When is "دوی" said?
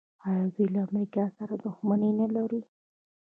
0.53-0.67